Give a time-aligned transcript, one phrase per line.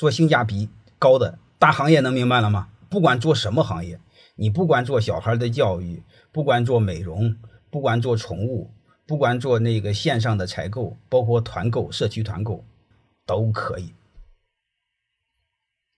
[0.00, 2.70] 做性价比高的大行业，能明白了吗？
[2.88, 4.00] 不管做什么行业，
[4.34, 7.36] 你不管做小孩的教育，不管做美容，
[7.68, 8.70] 不管做宠物，
[9.04, 12.64] 不管做那个线上的采购，包括团购、社区团购，
[13.26, 13.92] 都可以。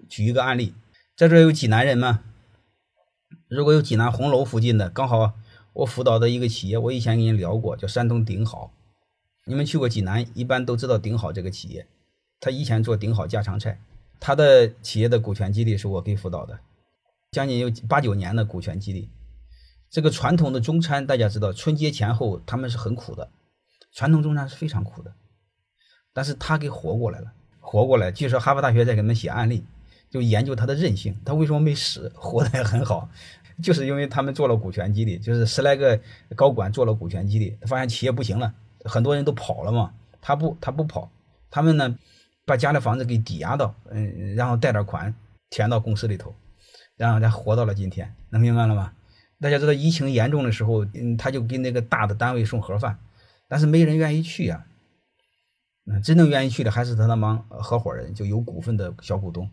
[0.09, 0.75] 举一个案例，
[1.16, 2.25] 在这有济南人吗？
[3.46, 5.34] 如果有济南红楼附近的，刚好
[5.75, 8.73] 我辅导的一个企业，我以前跟你聊过，叫山东鼎好。
[9.45, 11.87] 你们去过济南，一般都知道鼎好这个企业。
[12.41, 13.80] 他以前做鼎好家常菜，
[14.25, 16.57] 他的企业的股权激励是我给辅导的。
[17.32, 19.08] 将近有八九年的股权激励，
[19.90, 23.29] 这个传统的中餐大家知道，春节前后他们是很苦的，
[23.93, 25.12] 传统中餐是非常苦的，
[26.12, 28.12] 但是他给活过来了，活过来。
[28.12, 29.64] 据说哈佛大学在给他们写案例，
[30.08, 33.09] 就研究他的韧性，他为什么没死，活得也很好，
[33.61, 35.98] 就是因为他们做了股权激励，就是十来个
[36.36, 41.11] 高管做了股权激励，发现企业不行了，很多人都跑了嘛，他不，他不跑，
[41.50, 41.98] 他们呢
[42.52, 45.14] 把家里房子给抵押到，嗯，然后贷点款
[45.48, 46.34] 填到公司里头。
[46.98, 48.92] 然后他活到了今天，能明白了吗？
[49.41, 52.98] 大家知道疫情严重的时候，嗯，他就给那个大的单位送盒饭，
[53.48, 54.67] 但是没人愿意去呀。
[55.86, 59.50] 嗯，真正愿意去的还是他那帮合伙人，就有股份的小股东。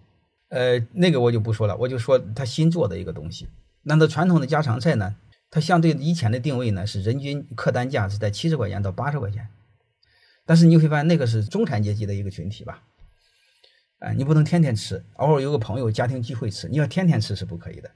[0.50, 3.48] 呃，那个我就不说了，我就说他新做的一个东西。
[3.84, 5.16] 那他传统的家常菜呢？
[5.50, 9.48] 它相对以前的定位呢是人均客单价是在七十块钱到八十块钱，
[10.50, 12.82] 但是你会发现那个是中产阶级的一个群体吧。
[14.00, 16.68] 哎，你不能天天吃，偶尔有个朋友家庭聚会吃。
[16.68, 17.92] 你要天天吃是不可以的，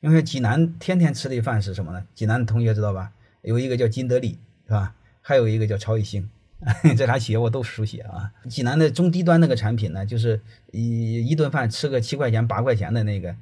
[0.00, 2.04] 因为济南天天吃的饭是什么呢？
[2.12, 3.12] 济南的同学知道吧？
[3.42, 4.92] 有一个叫金德利，是吧？
[5.20, 6.28] 还有一个叫超一星，
[6.98, 8.28] 这俩企业我都熟悉啊。
[8.50, 10.40] 济南的中低端那个产品呢，就是
[10.72, 13.36] 一一顿饭吃个七块钱八块钱的那个，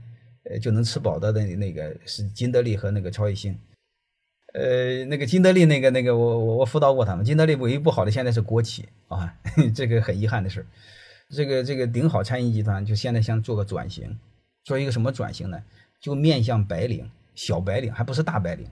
[0.44, 3.58] 呃，就能吃饱的那那个是金德利和那个超一星。
[4.52, 9.34] 呃，那个金德利那个那个我我我辅导过他们，金德利唯一不好的现在是国企啊，
[9.74, 10.66] 这个很遗憾的事。
[11.30, 14.18] 这个这个鼎好餐饮集团就现在想做个转型，
[14.64, 15.62] 做一个什么转型呢？
[16.00, 18.66] 就面向白领、小白领，还不是大白领，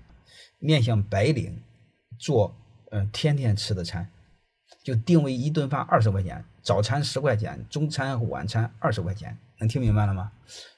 [0.59, 1.59] 面向白领
[2.19, 2.55] 做
[2.91, 4.07] 嗯天天吃的餐，
[4.85, 10.31] 就定位一顿饭二十块钱，早餐十块钱，中餐晚餐二十块钱，能听明白了吗？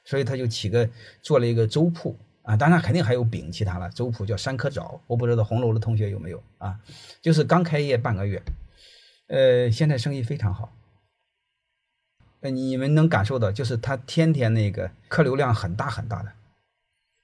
[0.05, 0.89] 所以他就起个
[1.21, 6.79] 做了一个粥铺啊，当然肯定还有饼其他了，粥铺叫三颗枣，我不知道红楼的同学有没有啊？
[7.21, 8.43] 就是刚开业半个月，
[9.27, 10.71] 呃，现在生意非常好。
[12.41, 16.33] 你们能感受到，就是他天天那个客流量很大很大的，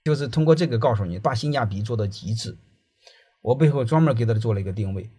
[0.06, 2.57] 就是通过这个告诉你，把性价比做到极致。
[3.41, 5.09] 我背后专门给他做了一个定位，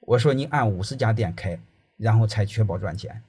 [0.00, 1.60] 我说你按五十家店开，
[1.96, 3.22] 然后才确保赚钱。